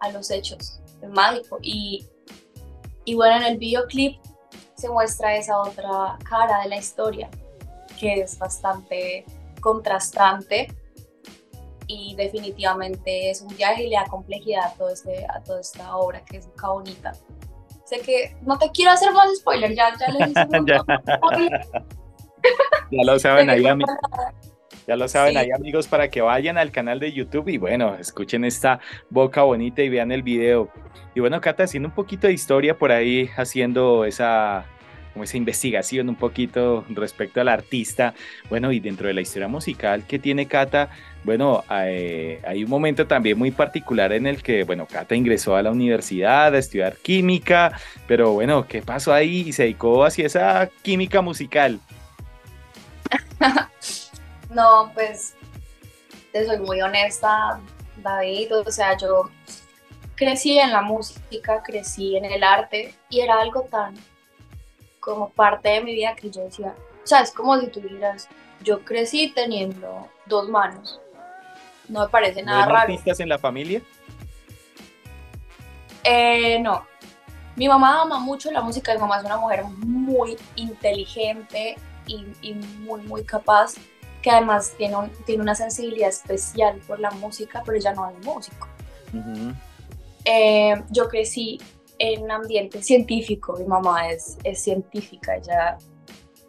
a 0.00 0.10
los 0.10 0.30
hechos, 0.30 0.80
es 1.02 1.08
mágico. 1.10 1.58
Y, 1.62 2.06
y 3.04 3.14
bueno, 3.14 3.36
en 3.36 3.42
el 3.44 3.58
videoclip 3.58 4.20
se 4.74 4.88
muestra 4.88 5.36
esa 5.36 5.58
otra 5.58 6.18
cara 6.28 6.62
de 6.62 6.68
la 6.68 6.76
historia, 6.76 7.28
que 7.98 8.20
es 8.20 8.38
bastante 8.38 9.24
contrastante 9.60 10.68
y 11.88 12.14
definitivamente 12.14 13.30
es 13.30 13.40
un 13.40 13.48
viaje 13.56 13.84
y 13.84 13.88
le 13.88 13.96
da 13.96 14.04
complejidad 14.04 14.66
a, 14.66 14.74
todo 14.74 14.90
este, 14.90 15.26
a 15.26 15.42
toda 15.42 15.60
esta 15.60 15.96
obra 15.96 16.22
que 16.24 16.36
es 16.36 16.46
muy 16.46 16.54
bonita. 16.60 17.12
Sé 17.84 18.00
que 18.00 18.36
no 18.42 18.58
te 18.58 18.70
quiero 18.70 18.92
hacer 18.92 19.12
más 19.12 19.34
spoilers, 19.38 19.74
ya, 19.74 19.96
ya 19.98 20.08
le 20.12 20.30
hice 20.30 20.46
ya. 20.66 20.84
ya 22.90 23.04
lo 23.04 23.18
saben 23.18 23.48
ahí 23.48 23.66
a 23.66 23.74
mí. 23.74 23.84
Ya 24.88 24.96
lo 24.96 25.06
saben, 25.06 25.36
hay 25.36 25.50
amigos 25.50 25.86
para 25.86 26.08
que 26.08 26.22
vayan 26.22 26.56
al 26.56 26.72
canal 26.72 26.98
de 26.98 27.12
YouTube 27.12 27.50
y 27.50 27.58
bueno, 27.58 27.96
escuchen 27.96 28.42
esta 28.46 28.80
boca 29.10 29.42
bonita 29.42 29.82
y 29.82 29.90
vean 29.90 30.10
el 30.12 30.22
video. 30.22 30.70
Y 31.14 31.20
bueno, 31.20 31.42
Cata, 31.42 31.64
haciendo 31.64 31.90
un 31.90 31.94
poquito 31.94 32.26
de 32.26 32.32
historia 32.32 32.74
por 32.74 32.90
ahí, 32.90 33.28
haciendo 33.36 34.06
esa 34.06 34.64
como 35.12 35.24
esa 35.24 35.36
investigación 35.36 36.08
un 36.08 36.14
poquito 36.14 36.86
respecto 36.88 37.38
al 37.38 37.48
artista. 37.48 38.14
Bueno, 38.48 38.72
y 38.72 38.80
dentro 38.80 39.08
de 39.08 39.12
la 39.12 39.20
historia 39.20 39.46
musical 39.46 40.06
que 40.06 40.18
tiene 40.18 40.46
Cata, 40.46 40.88
bueno, 41.22 41.64
eh, 41.70 42.40
hay 42.46 42.64
un 42.64 42.70
momento 42.70 43.06
también 43.06 43.36
muy 43.36 43.50
particular 43.50 44.14
en 44.14 44.26
el 44.26 44.42
que, 44.42 44.64
bueno, 44.64 44.86
Cata 44.86 45.14
ingresó 45.14 45.54
a 45.54 45.60
la 45.60 45.70
universidad 45.70 46.54
a 46.54 46.58
estudiar 46.58 46.96
química, 46.96 47.78
pero 48.06 48.32
bueno, 48.32 48.66
¿qué 48.66 48.80
pasó 48.80 49.12
ahí? 49.12 49.48
Y 49.48 49.52
se 49.52 49.64
dedicó 49.64 50.02
hacia 50.02 50.24
esa 50.24 50.70
química 50.80 51.20
musical. 51.20 51.78
no, 54.50 54.90
pues, 54.94 55.34
te 56.32 56.46
soy 56.46 56.58
muy 56.58 56.80
honesta, 56.80 57.60
David, 57.96 58.56
o 58.56 58.70
sea, 58.70 58.96
yo 58.96 59.30
crecí 60.14 60.58
en 60.58 60.72
la 60.72 60.82
música, 60.82 61.62
crecí 61.62 62.16
en 62.16 62.24
el 62.24 62.42
arte 62.42 62.94
y 63.08 63.20
era 63.20 63.40
algo 63.40 63.62
tan 63.62 63.94
como 65.00 65.30
parte 65.30 65.68
de 65.70 65.80
mi 65.82 65.94
vida 65.94 66.14
que 66.14 66.30
yo 66.30 66.42
decía, 66.42 66.74
o 67.02 67.06
sea, 67.06 67.20
es 67.20 67.30
como 67.32 67.58
si 67.58 67.68
tú 67.68 67.80
dijeras, 67.80 68.28
yo 68.62 68.84
crecí 68.84 69.32
teniendo 69.34 70.08
dos 70.26 70.48
manos. 70.48 71.00
No 71.88 72.00
me 72.00 72.08
parece 72.08 72.42
nada 72.42 72.66
raro. 72.66 72.78
artistas 72.80 73.20
en 73.20 73.28
la 73.28 73.38
familia? 73.38 73.80
Eh, 76.04 76.58
no. 76.60 76.86
Mi 77.56 77.66
mamá 77.66 78.02
ama 78.02 78.18
mucho 78.18 78.50
la 78.50 78.60
música. 78.60 78.92
Mi 78.92 79.00
mamá 79.00 79.18
es 79.18 79.24
una 79.24 79.38
mujer 79.38 79.64
muy 79.64 80.36
inteligente 80.56 81.76
y, 82.06 82.54
muy, 82.80 83.00
muy 83.02 83.24
capaz, 83.24 83.74
que 84.22 84.30
además 84.30 84.74
tiene, 84.76 84.96
tiene 85.26 85.42
una 85.42 85.54
sensibilidad 85.54 86.08
especial 86.08 86.80
por 86.86 87.00
la 87.00 87.10
música, 87.12 87.62
pero 87.64 87.76
ella 87.76 87.94
no 87.94 88.08
es 88.10 88.24
músico. 88.24 88.68
Eh, 90.24 90.74
yo 90.90 91.08
crecí 91.08 91.60
en 91.98 92.22
un 92.22 92.30
ambiente 92.30 92.82
científico. 92.82 93.56
Mi 93.58 93.64
mamá 93.64 94.10
es, 94.10 94.38
es 94.44 94.62
científica, 94.62 95.36
ella, 95.36 95.78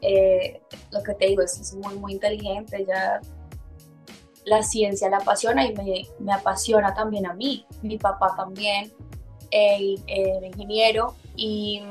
eh, 0.02 0.62
lo 0.92 1.04
que 1.04 1.14
te 1.14 1.28
digo, 1.28 1.42
es, 1.42 1.74
muy, 1.76 1.96
muy 1.96 2.14
inteligente, 2.14 2.82
ella 2.82 3.22
la 4.46 4.64
ciencia 4.64 5.10
la 5.10 5.18
apasiona 5.18 5.66
y 5.66 5.74
me, 5.76 6.08
me 6.20 6.34
apasiona 6.34 6.94
también 6.94 7.28
a 7.28 7.34
mí. 7.34 7.66
Mi 7.84 7.98
papá 7.98 8.34
también, 8.36 8.92
el, 9.52 10.02
el 10.08 10.46
ingeniero 10.46 11.16
y... 11.36 11.82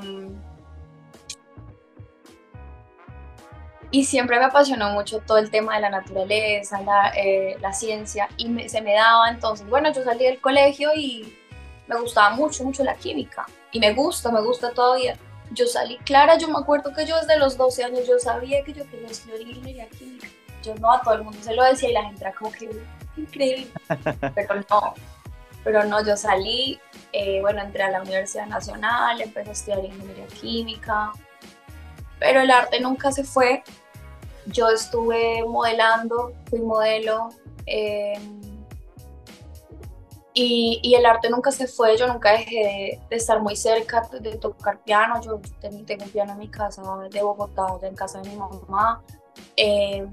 Y 3.90 4.04
siempre 4.04 4.38
me 4.38 4.44
apasionó 4.44 4.90
mucho 4.90 5.20
todo 5.20 5.38
el 5.38 5.50
tema 5.50 5.76
de 5.76 5.80
la 5.80 5.90
naturaleza, 5.90 6.80
la, 6.82 7.12
eh, 7.16 7.56
la 7.60 7.72
ciencia, 7.72 8.28
y 8.36 8.68
se 8.68 8.82
me 8.82 8.94
daba 8.94 9.30
entonces, 9.30 9.66
bueno, 9.68 9.92
yo 9.92 10.04
salí 10.04 10.24
del 10.24 10.40
colegio 10.40 10.90
y 10.94 11.34
me 11.86 11.98
gustaba 11.98 12.30
mucho, 12.30 12.64
mucho 12.64 12.84
la 12.84 12.94
química. 12.94 13.46
Y 13.72 13.80
me 13.80 13.94
gusta, 13.94 14.30
me 14.30 14.42
gusta 14.42 14.70
todavía. 14.72 15.16
Yo 15.52 15.66
salí 15.66 15.96
clara, 15.98 16.36
yo 16.36 16.48
me 16.48 16.58
acuerdo 16.58 16.92
que 16.92 17.06
yo 17.06 17.16
desde 17.16 17.38
los 17.38 17.56
12 17.56 17.84
años 17.84 18.06
yo 18.06 18.18
sabía 18.18 18.62
que 18.62 18.74
yo 18.74 18.88
quería 18.90 19.08
estudiar 19.08 19.40
ingeniería 19.40 19.88
química. 19.88 20.28
Yo 20.62 20.74
no 20.74 20.92
a 20.92 21.00
todo 21.00 21.14
el 21.14 21.22
mundo 21.22 21.38
se 21.40 21.54
lo 21.54 21.64
decía 21.64 21.88
y 21.88 21.92
la 21.94 22.04
gente 22.04 22.20
era 22.20 22.32
como 22.34 22.52
que 22.52 22.68
increíble. 23.16 23.68
Pero 24.34 24.54
no, 24.68 24.94
pero 25.64 25.84
no, 25.84 26.02
yo 26.02 26.16
salí, 26.16 26.80
eh, 27.12 27.40
bueno, 27.42 27.60
entré 27.60 27.82
a 27.82 27.90
la 27.90 28.00
Universidad 28.00 28.46
Nacional, 28.46 29.20
empecé 29.20 29.50
a 29.50 29.52
estudiar 29.52 29.84
ingeniería 29.84 30.26
química, 30.28 31.12
pero 32.18 32.40
el 32.40 32.50
arte 32.50 32.80
nunca 32.80 33.12
se 33.12 33.24
fue. 33.24 33.62
Yo 34.52 34.68
estuve 34.68 35.44
modelando, 35.46 36.32
fui 36.48 36.60
modelo. 36.60 37.30
Eh, 37.66 38.18
y, 40.40 40.94
el 40.94 41.04
arte 41.04 41.28
nunca 41.30 41.50
se 41.50 41.66
fue, 41.66 41.96
yo 41.96 42.06
nunca 42.06 42.30
dejé 42.30 43.00
de, 43.10 43.16
estar 43.16 43.42
muy 43.42 43.56
cerca 43.56 44.08
de, 44.20 44.36
tocar 44.36 44.78
piano. 44.84 45.20
Yo 45.20 45.40
tengo, 45.60 45.78
un 45.78 46.10
piano 46.10 46.32
en 46.32 46.38
mi 46.38 46.48
casa 46.48 46.82
de 47.10 47.22
Bogotá, 47.22 47.66
en 47.82 47.96
casa 47.96 48.20
de 48.20 48.30
mi 48.30 48.36
mamá. 48.36 49.02
Eh, 49.56 50.06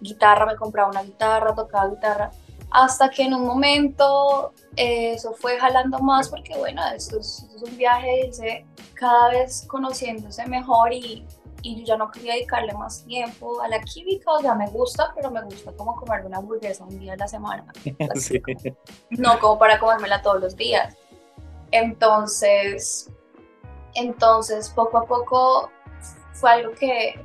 guitarra, 0.00 0.46
me 0.46 0.56
compraba 0.56 0.90
una 0.90 1.02
guitarra, 1.02 1.54
tocaba 1.54 1.88
guitarra. 1.88 2.30
Hasta 2.72 3.10
que 3.10 3.22
en 3.22 3.34
un 3.34 3.44
momento 3.44 4.52
eh, 4.76 5.12
eso 5.14 5.32
fue 5.34 5.58
jalando 5.58 5.98
más, 6.00 6.28
porque 6.28 6.56
bueno, 6.56 6.82
esto 6.94 7.18
es, 7.18 7.44
esto 7.44 7.56
es 7.56 7.62
un 7.70 7.76
viaje 7.76 8.66
cada 8.94 9.30
vez 9.30 9.64
conociéndose 9.66 10.46
mejor 10.46 10.92
y, 10.92 11.24
y 11.62 11.80
yo 11.80 11.84
ya 11.84 11.96
no 11.96 12.10
quería 12.10 12.34
dedicarle 12.34 12.72
más 12.74 13.04
tiempo 13.04 13.60
a 13.60 13.68
la 13.68 13.80
química, 13.80 14.30
o 14.32 14.40
sea, 14.40 14.54
me 14.54 14.68
gusta, 14.68 15.12
pero 15.14 15.30
me 15.30 15.42
gusta 15.42 15.72
como 15.72 15.94
comer 15.96 16.24
una 16.24 16.38
hamburguesa 16.38 16.84
un 16.84 16.98
día 16.98 17.14
a 17.14 17.16
la 17.16 17.28
semana. 17.28 17.64
No 19.10 19.38
como 19.38 19.58
para 19.58 19.78
comérmela 19.78 20.22
todos 20.22 20.40
los 20.40 20.56
días. 20.56 20.96
Entonces, 21.70 23.10
entonces 23.94 24.70
poco 24.70 24.98
a 24.98 25.06
poco 25.06 25.70
fue 26.32 26.50
algo 26.50 26.72
que, 26.72 27.22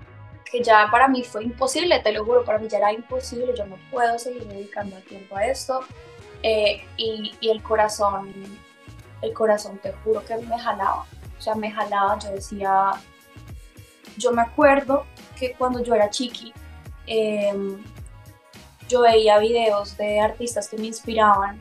que 0.50 0.63
ya 0.63 0.88
para 0.92 1.08
mí 1.08 1.24
fue 1.24 1.44
imposible, 1.44 2.00
te 2.00 2.12
lo 2.12 2.25
juro, 2.25 2.44
para 2.44 2.60
mí 2.60 2.68
ya 2.68 2.77
era 2.77 2.92
imposible, 2.92 3.54
yo 3.56 3.65
no 3.65 3.77
puedo 3.92 4.18
seguir 4.20 4.46
dedicando 4.48 4.98
tiempo 4.98 5.38
a 5.38 5.46
esto. 5.46 5.82
Eh, 6.44 6.84
y, 6.98 7.34
y 7.39 7.50
el 7.50 7.63
corazón, 7.63 8.34
el 9.22 9.34
corazón 9.34 9.80
te 9.80 9.94
juro 10.04 10.24
que 10.25 10.38
me 10.38 10.60
jalaba, 10.60 11.06
o 11.38 11.42
sea, 11.42 11.56
me 11.56 11.72
jalaba, 11.72 12.20
yo 12.20 12.30
decía, 12.32 12.92
yo 14.17 14.31
me 14.31 14.41
acuerdo 14.41 15.05
que 15.38 15.53
cuando 15.53 15.84
yo 15.84 15.93
era 15.95 16.10
chiqui, 16.10 16.53
em, 17.07 17.84
yo 18.88 19.01
veía 19.01 19.39
videos 19.39 19.98
de 19.98 20.19
artistas 20.19 20.69
que 20.69 20.77
me 20.77 20.88
inspiraban, 20.88 21.60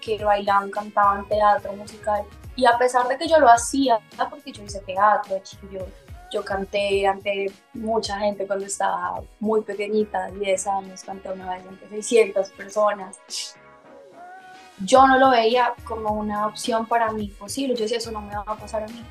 que 0.00 0.22
bailaban, 0.22 0.70
cantaban 0.70 1.26
teatro 1.28 1.72
musical. 1.74 2.24
Y 2.56 2.66
a 2.66 2.76
pesar 2.76 3.06
de 3.06 3.16
que 3.16 3.28
yo 3.28 3.38
lo 3.38 3.48
hacía, 3.48 4.00
porque 4.30 4.52
yo 4.52 4.64
hice 4.64 4.80
teatro 4.80 5.34
de 5.34 5.42
yo 6.30 6.44
canté 6.44 7.06
ante 7.06 7.50
mucha 7.72 8.18
gente 8.18 8.46
cuando 8.46 8.66
estaba 8.66 9.22
muy 9.40 9.62
pequeñita, 9.62 10.30
10 10.30 10.66
años, 10.66 11.02
canté 11.02 11.30
una 11.30 11.54
vez 11.54 11.66
ante 11.66 11.88
600 11.88 12.50
personas. 12.50 13.18
Yo 14.80 15.06
no 15.06 15.18
lo 15.18 15.30
veía 15.30 15.74
como 15.84 16.12
una 16.12 16.46
opción 16.46 16.86
para 16.86 17.12
mí 17.12 17.28
posible. 17.28 17.74
Yo 17.74 17.82
decía, 17.82 17.98
eso 17.98 18.12
no 18.12 18.20
me 18.20 18.34
va 18.34 18.44
a 18.46 18.56
pasar 18.56 18.82
a 18.82 18.86
mí 18.88 19.02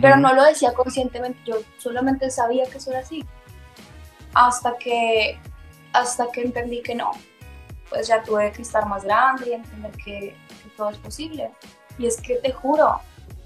pero 0.00 0.16
no 0.16 0.34
lo 0.34 0.44
decía 0.44 0.74
conscientemente, 0.74 1.38
yo 1.46 1.56
solamente 1.78 2.30
sabía 2.30 2.66
que 2.66 2.78
eso 2.78 2.90
era 2.90 3.00
así. 3.00 3.24
Hasta 4.34 4.76
que, 4.76 5.40
hasta 5.92 6.30
que 6.30 6.42
entendí 6.42 6.82
que 6.82 6.94
no, 6.94 7.12
pues 7.88 8.08
ya 8.08 8.22
tuve 8.22 8.52
que 8.52 8.62
estar 8.62 8.86
más 8.86 9.04
grande 9.04 9.50
y 9.50 9.52
entender 9.54 9.92
que, 10.04 10.36
todo 10.76 10.90
es 10.90 10.98
posible. 10.98 11.50
Y 11.98 12.06
es 12.06 12.20
que 12.20 12.36
te 12.36 12.52
juro, 12.52 13.00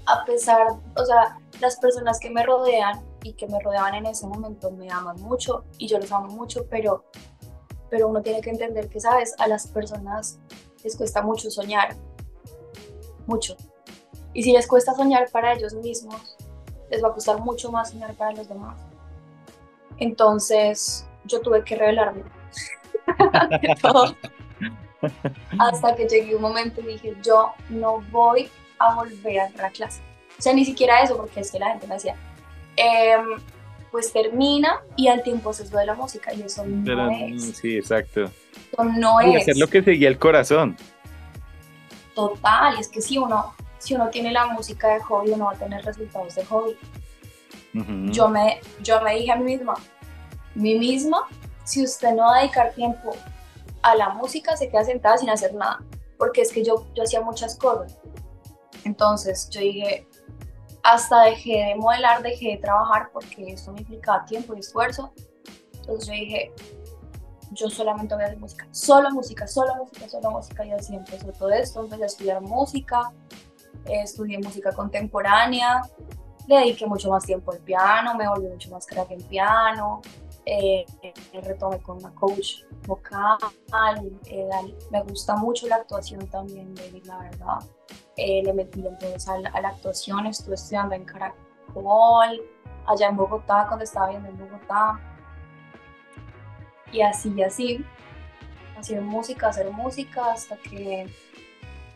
a 0.05 0.25
pesar, 0.25 0.67
o 0.95 1.05
sea, 1.05 1.39
las 1.59 1.77
personas 1.77 2.19
que 2.19 2.29
me 2.29 2.43
rodean 2.43 3.01
y 3.23 3.33
que 3.33 3.47
me 3.47 3.59
rodeaban 3.59 3.95
en 3.95 4.05
ese 4.05 4.27
momento 4.27 4.69
me 4.69 4.91
aman 4.91 5.19
mucho 5.21 5.63
y 5.79 5.87
yo 5.87 5.97
los 5.97 6.11
amo 6.11 6.27
mucho, 6.27 6.67
pero, 6.69 7.05
pero 7.89 8.07
uno 8.07 8.21
tiene 8.21 8.41
que 8.41 8.51
entender 8.51 8.87
que, 8.89 8.99
¿sabes? 8.99 9.33
A 9.39 9.47
las 9.47 9.65
personas 9.67 10.39
les 10.83 10.95
cuesta 10.95 11.23
mucho 11.23 11.49
soñar, 11.49 11.95
mucho. 13.25 13.55
Y 14.33 14.43
si 14.43 14.51
les 14.51 14.67
cuesta 14.67 14.93
soñar 14.93 15.29
para 15.31 15.53
ellos 15.53 15.73
mismos, 15.75 16.35
les 16.89 17.03
va 17.03 17.09
a 17.09 17.13
costar 17.13 17.39
mucho 17.39 17.71
más 17.71 17.91
soñar 17.91 18.13
para 18.15 18.31
los 18.31 18.47
demás. 18.47 18.77
Entonces 19.97 21.07
yo 21.25 21.41
tuve 21.41 21.63
que 21.63 21.75
revelarme 21.75 22.23
Hasta 25.59 25.95
que 25.95 26.07
llegué 26.07 26.35
un 26.35 26.41
momento 26.41 26.81
y 26.81 26.93
dije, 26.93 27.15
yo 27.21 27.51
no 27.69 28.01
voy 28.11 28.49
a 28.79 28.95
volver 28.95 29.39
a 29.39 29.47
entrar 29.47 29.69
a 29.69 29.71
clase. 29.71 30.01
O 30.37 30.41
sea, 30.41 30.53
ni 30.53 30.65
siquiera 30.65 31.01
eso, 31.01 31.17
porque 31.17 31.41
es 31.41 31.51
que 31.51 31.59
la 31.59 31.71
gente 31.71 31.87
me 31.87 31.95
decía, 31.95 32.15
em, 32.75 33.41
pues 33.91 34.11
termina 34.11 34.81
y 34.95 35.07
al 35.07 35.23
tiempo 35.23 35.53
se 35.53 35.67
sube 35.67 35.85
la 35.85 35.93
música 35.93 36.33
y 36.33 36.41
eso 36.41 36.65
no 36.65 37.11
es. 37.11 37.57
Sí, 37.57 37.77
exacto. 37.77 38.23
Eso 38.23 38.83
no 38.83 39.19
es. 39.19 39.41
hacer 39.41 39.57
lo 39.57 39.67
que 39.67 39.83
seguía 39.83 40.07
el 40.07 40.17
corazón. 40.17 40.77
Total, 42.15 42.75
y 42.77 42.79
es 42.79 42.87
que 42.87 43.01
si 43.01 43.17
uno 43.17 43.53
si 43.83 43.95
uno 43.95 44.09
tiene 44.09 44.31
la 44.31 44.47
música 44.47 44.93
de 44.93 45.01
hobby, 45.01 45.31
uno 45.31 45.45
va 45.45 45.51
a 45.51 45.55
tener 45.55 45.83
resultados 45.83 46.35
de 46.35 46.45
hobby. 46.45 46.77
yo, 48.11 48.29
me, 48.29 48.61
yo 48.81 49.01
me 49.01 49.15
dije 49.15 49.31
a 49.31 49.35
mí 49.35 49.43
misma, 49.43 49.73
mí 50.55 50.79
misma, 50.79 51.27
si 51.65 51.83
usted 51.83 52.11
no 52.13 52.23
va 52.23 52.37
a 52.37 52.39
dedicar 52.39 52.73
tiempo 52.73 53.13
a 53.81 53.95
la 53.95 54.09
música, 54.09 54.55
se 54.55 54.69
queda 54.69 54.85
sentada 54.85 55.17
sin 55.17 55.29
hacer 55.29 55.53
nada, 55.53 55.83
porque 56.17 56.41
es 56.41 56.51
que 56.51 56.63
yo, 56.63 56.87
yo 56.95 57.03
hacía 57.03 57.19
muchas 57.19 57.57
cosas. 57.57 57.97
Entonces 58.85 59.49
yo 59.49 59.59
dije, 59.59 60.07
hasta 60.83 61.23
dejé 61.23 61.65
de 61.65 61.75
modelar, 61.75 62.21
dejé 62.21 62.51
de 62.51 62.57
trabajar 62.57 63.09
porque 63.11 63.51
esto 63.51 63.73
me 63.73 63.81
implicaba 63.81 64.23
tiempo 64.25 64.55
y 64.55 64.59
esfuerzo. 64.59 65.13
Entonces 65.73 66.07
yo 66.07 66.13
dije, 66.13 66.53
yo 67.51 67.69
solamente 67.69 68.15
voy 68.15 68.23
a 68.23 68.27
hacer 68.27 68.39
música, 68.39 68.67
solo 68.71 69.11
música, 69.11 69.45
solo 69.45 69.75
música, 69.75 70.07
solo 70.07 70.31
música. 70.31 70.65
Y 70.65 70.71
así 70.71 70.95
empezó 70.95 71.31
todo 71.33 71.49
esto, 71.49 71.81
empecé 71.81 72.03
a 72.03 72.07
estudiar 72.07 72.41
música, 72.41 73.11
estudié 73.85 74.39
música 74.39 74.71
contemporánea, 74.71 75.81
le 76.47 76.57
dediqué 76.57 76.85
mucho 76.85 77.09
más 77.09 77.23
tiempo 77.23 77.51
al 77.51 77.59
piano, 77.59 78.15
me 78.15 78.27
volví 78.27 78.47
mucho 78.47 78.69
más 78.71 78.85
crack 78.85 79.11
en 79.11 79.21
piano. 79.23 80.01
eh, 80.45 80.85
retomé 81.41 81.79
con 81.79 81.97
una 81.97 82.13
coach 82.15 82.63
vocal, 82.85 83.37
eh, 84.25 84.49
me 84.91 85.01
gusta 85.03 85.37
mucho 85.37 85.67
la 85.67 85.77
actuación 85.77 86.27
también, 86.27 86.75
David, 86.75 87.05
la 87.05 87.17
verdad. 87.17 87.59
Eh, 88.17 88.43
le 88.43 88.53
metí 88.53 88.85
entonces 88.85 89.27
a 89.27 89.37
la, 89.37 89.49
a 89.49 89.69
actuación, 89.69 90.25
estuve 90.27 90.55
estudiando 90.55 90.95
en 90.95 91.05
Caracol, 91.05 92.41
allá 92.85 93.07
en 93.07 93.15
Bogotá, 93.15 93.65
cuando 93.67 93.83
estaba 93.85 94.09
viendo 94.09 94.29
en 94.29 94.37
Bogotá. 94.37 94.99
Y 96.91 97.01
así, 97.01 97.33
y 97.35 97.41
así, 97.43 97.85
hacer 98.77 99.01
música, 99.01 99.47
hacer 99.47 99.71
música, 99.71 100.33
hasta 100.33 100.57
que 100.57 101.09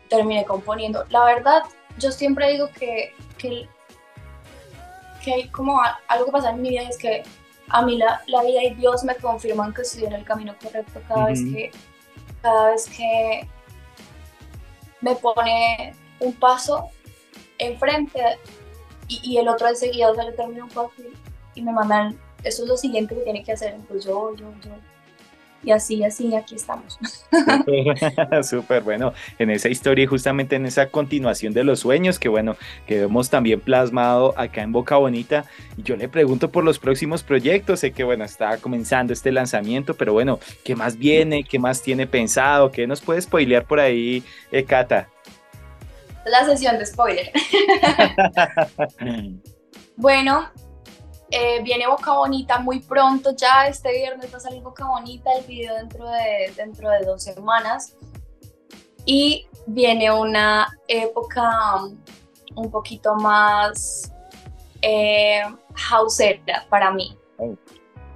terminé 0.08 0.44
componiendo. 0.44 1.04
La 1.10 1.24
verdad, 1.24 1.62
yo 1.98 2.10
siempre 2.12 2.52
digo 2.52 2.68
que, 2.78 3.14
que, 3.36 3.68
que 5.22 5.34
hay 5.34 5.48
como 5.48 5.80
algo 6.08 6.26
que 6.26 6.32
pasa 6.32 6.50
en 6.50 6.62
mi 6.62 6.70
vida 6.70 6.82
es 6.82 6.98
que 6.98 7.22
a 7.68 7.82
mí 7.82 7.98
la, 7.98 8.22
la, 8.26 8.42
vida 8.42 8.62
y 8.64 8.74
Dios 8.74 9.04
me 9.04 9.14
confirman 9.16 9.74
que 9.74 9.82
estoy 9.82 10.04
en 10.04 10.14
el 10.14 10.24
camino 10.24 10.54
correcto 10.62 11.00
cada 11.06 11.26
vez 11.26 11.40
que 11.42 11.70
cada 12.40 12.70
vez 12.70 12.88
que 12.88 13.46
me 15.00 15.14
pone 15.16 15.94
un 16.20 16.32
paso 16.32 16.90
enfrente 17.58 18.38
y, 19.06 19.20
y 19.22 19.38
el 19.38 19.48
otro 19.48 19.68
enseguida, 19.68 20.10
o 20.10 20.14
sea, 20.14 20.24
le 20.24 20.32
termino 20.32 20.64
un 20.64 20.70
paso 20.70 20.92
y, 21.54 21.60
y, 21.60 21.62
me 21.62 21.72
mandan, 21.72 22.18
eso 22.42 22.62
es 22.62 22.68
lo 22.68 22.76
siguiente 22.76 23.14
que 23.14 23.22
tiene 23.22 23.44
que 23.44 23.52
hacer, 23.52 23.76
pues 23.88 24.04
yo, 24.04 24.34
yo, 24.36 24.52
yo, 24.62 24.70
y 25.62 25.72
así, 25.72 26.04
así, 26.04 26.34
aquí 26.34 26.54
estamos. 26.54 26.98
Súper 28.48 28.82
bueno, 28.82 29.12
en 29.38 29.50
esa 29.50 29.68
historia 29.68 30.04
y 30.04 30.06
justamente 30.06 30.56
en 30.56 30.66
esa 30.66 30.88
continuación 30.88 31.52
de 31.52 31.64
los 31.64 31.80
sueños 31.80 32.18
que 32.18 32.28
bueno, 32.28 32.56
que 32.86 33.02
hemos 33.02 33.28
también 33.28 33.60
plasmado 33.60 34.34
acá 34.36 34.62
en 34.62 34.72
Boca 34.72 34.96
Bonita. 34.96 35.44
Y 35.76 35.82
yo 35.82 35.96
le 35.96 36.08
pregunto 36.08 36.50
por 36.50 36.64
los 36.64 36.78
próximos 36.78 37.22
proyectos, 37.22 37.80
sé 37.80 37.92
que 37.92 38.04
bueno, 38.04 38.24
está 38.24 38.58
comenzando 38.58 39.12
este 39.12 39.32
lanzamiento, 39.32 39.94
pero 39.94 40.12
bueno, 40.12 40.38
¿qué 40.64 40.76
más 40.76 40.96
viene? 40.96 41.44
¿Qué 41.44 41.58
más 41.58 41.82
tiene 41.82 42.06
pensado? 42.06 42.70
¿Qué 42.70 42.86
nos 42.86 43.00
puede 43.00 43.20
spoilear 43.20 43.64
por 43.64 43.80
ahí, 43.80 44.22
eh, 44.52 44.64
Cata? 44.64 45.08
La 46.24 46.44
sesión 46.44 46.78
de 46.78 46.86
spoiler. 46.86 47.32
bueno, 49.96 50.50
eh, 51.30 51.62
viene 51.62 51.86
Boca 51.86 52.12
Bonita 52.12 52.58
muy 52.58 52.80
pronto, 52.80 53.34
ya 53.36 53.66
este 53.66 53.92
viernes 53.92 54.32
va 54.32 54.38
a 54.38 54.40
salir 54.40 54.62
Boca 54.62 54.86
Bonita, 54.86 55.30
el 55.38 55.44
video 55.44 55.74
dentro 55.74 56.08
de, 56.08 56.52
dentro 56.56 56.90
de 56.90 57.00
dos 57.00 57.22
semanas. 57.22 57.94
Y 59.04 59.46
viene 59.66 60.10
una 60.10 60.68
época 60.86 61.82
un 62.54 62.70
poquito 62.70 63.14
más 63.16 64.12
eh, 64.82 65.42
houseera 65.90 66.66
para 66.68 66.90
mí. 66.90 67.16
Oh. 67.38 67.54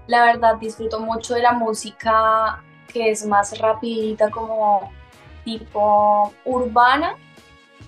La 0.06 0.24
verdad 0.24 0.56
disfruto 0.56 1.00
mucho 1.00 1.34
de 1.34 1.42
la 1.42 1.52
música 1.52 2.62
que 2.92 3.10
es 3.10 3.24
más 3.24 3.58
rapidita, 3.58 4.30
como 4.30 4.92
tipo 5.44 6.32
urbana, 6.44 7.16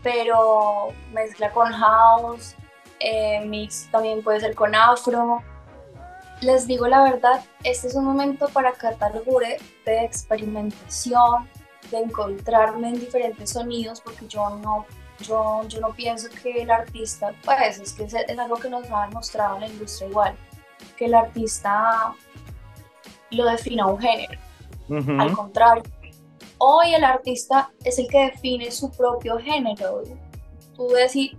pero 0.03 0.89
mezcla 1.13 1.51
con 1.51 1.73
house, 1.73 2.57
eh, 3.05 3.45
mix 3.45 3.89
también 3.91 4.23
puede 4.23 4.41
ser 4.41 4.55
con 4.55 4.75
afro. 4.75 5.43
Les 6.41 6.67
digo 6.67 6.89
la 6.89 7.03
verdad, 7.03 7.45
este 7.63 7.89
es 7.89 7.95
un 7.95 8.05
momento 8.05 8.49
para 8.49 8.73
Catalgure 8.73 9.59
de 9.85 10.05
experimentación, 10.05 11.49
de 11.91 11.99
encontrarme 11.99 12.89
en 12.89 13.01
diferentes 13.01 13.51
sonidos, 13.51 14.01
porque 14.01 14.27
yo 14.27 14.51
no, 14.51 14.87
yo, 15.21 15.63
yo 15.69 15.81
no 15.81 15.91
pienso 15.95 16.29
que 16.43 16.63
el 16.63 16.71
artista, 16.71 17.33
pues 17.45 17.79
es 17.79 17.93
que 17.93 18.05
es, 18.05 18.15
es 18.15 18.39
algo 18.39 18.57
que 18.57 18.69
nos 18.69 18.91
ha 18.91 19.07
demostrado 19.07 19.57
en 19.57 19.61
la 19.61 19.69
industria 19.69 20.09
igual, 20.09 20.37
que 20.97 21.05
el 21.07 21.15
artista 21.15 22.15
lo 23.31 23.45
defina 23.47 23.87
un 23.87 23.99
género. 23.99 24.41
Al 25.19 25.33
contrario, 25.33 25.85
hoy 26.59 26.95
el 26.95 27.05
artista 27.05 27.71
es 27.85 27.99
el 27.99 28.09
que 28.09 28.31
define 28.33 28.71
su 28.71 28.91
propio 28.91 29.39
género. 29.39 30.03
Tú 30.75 30.89
decir, 30.89 31.39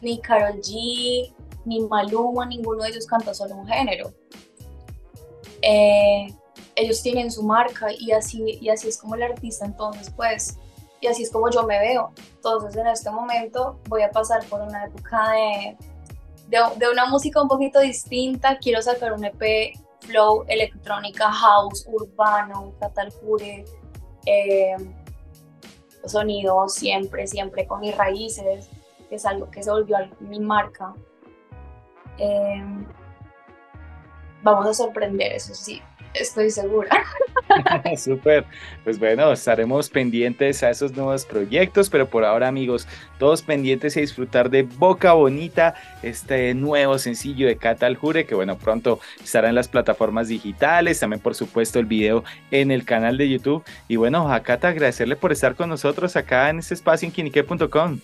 ni 0.00 0.20
Carol 0.20 0.60
G, 0.60 1.34
ni 1.64 1.80
Maluma, 1.80 2.46
ninguno 2.46 2.82
de 2.82 2.90
ellos 2.90 3.06
canta 3.06 3.34
solo 3.34 3.56
un 3.56 3.66
género. 3.66 4.12
Eh, 5.62 6.28
ellos 6.76 7.02
tienen 7.02 7.30
su 7.30 7.42
marca 7.42 7.88
y 7.98 8.12
así, 8.12 8.58
y 8.60 8.68
así 8.68 8.88
es 8.88 8.98
como 8.98 9.14
el 9.14 9.22
artista 9.22 9.64
entonces 9.64 10.12
pues, 10.14 10.58
y 11.00 11.06
así 11.06 11.22
es 11.22 11.30
como 11.30 11.50
yo 11.50 11.64
me 11.64 11.78
veo. 11.78 12.12
Entonces 12.36 12.76
en 12.76 12.86
este 12.86 13.10
momento 13.10 13.78
voy 13.88 14.02
a 14.02 14.10
pasar 14.10 14.44
por 14.44 14.60
una 14.60 14.84
época 14.84 15.30
de, 15.30 15.76
de, 16.48 16.90
una 16.90 17.06
música 17.06 17.42
un 17.42 17.48
poquito 17.48 17.80
distinta, 17.80 18.58
quiero 18.58 18.80
sacar 18.82 19.12
un 19.12 19.24
EP 19.24 19.76
flow, 20.00 20.44
electrónica, 20.46 21.32
house, 21.32 21.84
urbano, 21.88 22.72
catalpure, 22.78 23.64
eh, 24.26 24.76
sonido 26.04 26.68
siempre, 26.68 27.26
siempre 27.26 27.66
con 27.66 27.80
mis 27.80 27.96
raíces, 27.96 28.68
que 29.08 29.16
es 29.16 29.26
algo 29.26 29.50
que 29.50 29.62
se 29.62 29.70
volvió 29.70 29.96
mi 30.20 30.40
marca. 30.40 30.94
Eh, 32.18 32.64
vamos 34.42 34.66
a 34.66 34.74
sorprender, 34.74 35.32
eso 35.32 35.54
sí, 35.54 35.82
estoy 36.14 36.50
segura. 36.50 37.04
Súper, 37.96 38.44
pues 38.84 38.98
bueno, 38.98 39.32
estaremos 39.32 39.88
pendientes 39.88 40.62
a 40.62 40.70
esos 40.70 40.92
nuevos 40.96 41.24
proyectos, 41.24 41.90
pero 41.90 42.08
por 42.08 42.24
ahora 42.24 42.48
amigos, 42.48 42.86
todos 43.18 43.42
pendientes 43.42 43.96
a 43.96 44.00
disfrutar 44.00 44.50
de 44.50 44.62
Boca 44.62 45.12
Bonita, 45.12 45.74
este 46.02 46.54
nuevo 46.54 46.98
sencillo 46.98 47.46
de 47.46 47.56
Cata 47.56 47.86
Aljure, 47.86 48.26
que 48.26 48.34
bueno, 48.34 48.58
pronto 48.58 49.00
estará 49.22 49.48
en 49.48 49.54
las 49.54 49.68
plataformas 49.68 50.28
digitales, 50.28 51.00
también 51.00 51.20
por 51.20 51.34
supuesto 51.34 51.78
el 51.78 51.86
video 51.86 52.24
en 52.50 52.70
el 52.70 52.84
canal 52.84 53.16
de 53.16 53.28
YouTube. 53.28 53.64
Y 53.88 53.96
bueno, 53.96 54.32
a 54.32 54.40
Cata 54.40 54.68
agradecerle 54.68 55.16
por 55.16 55.32
estar 55.32 55.54
con 55.54 55.68
nosotros 55.68 56.16
acá 56.16 56.50
en 56.50 56.58
este 56.58 56.74
espacio 56.74 57.06
en 57.06 57.12
quinique.com. 57.12 58.00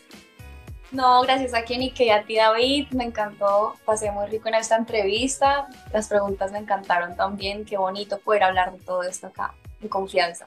No, 0.92 1.22
gracias 1.22 1.54
a 1.54 1.62
quien 1.62 1.82
y 1.82 1.90
que 1.90 2.12
a 2.12 2.22
ti 2.22 2.36
David, 2.36 2.88
me 2.90 3.04
encantó, 3.04 3.74
pasé 3.86 4.10
muy 4.10 4.26
rico 4.26 4.48
en 4.48 4.54
esta 4.54 4.76
entrevista, 4.76 5.66
las 5.92 6.08
preguntas 6.08 6.52
me 6.52 6.58
encantaron 6.58 7.16
también, 7.16 7.64
qué 7.64 7.78
bonito 7.78 8.18
poder 8.18 8.42
hablar 8.42 8.72
de 8.72 8.78
todo 8.84 9.02
esto 9.02 9.28
acá, 9.28 9.54
en 9.80 9.88
confianza. 9.88 10.46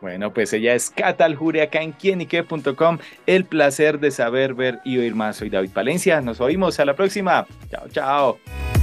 Bueno, 0.00 0.32
pues 0.32 0.52
ella 0.52 0.74
es 0.74 0.90
Cata 0.90 1.24
Aljure 1.26 1.62
acá 1.62 1.82
en 1.82 1.92
quienique.com. 1.92 2.98
El 3.26 3.44
placer 3.44 4.00
de 4.00 4.10
saber, 4.10 4.54
ver 4.54 4.80
y 4.84 4.98
oír 4.98 5.14
más. 5.14 5.36
Soy 5.36 5.50
David 5.50 5.72
Palencia. 5.72 6.20
Nos 6.22 6.40
oímos 6.40 6.80
a 6.80 6.86
la 6.86 6.94
próxima. 6.94 7.46
Chao, 7.70 7.88
chao. 7.88 8.79